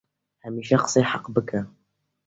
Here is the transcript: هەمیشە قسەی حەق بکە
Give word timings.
هەمیشە 0.43 0.77
قسەی 0.83 1.05
حەق 1.11 1.25
بکە 1.35 1.59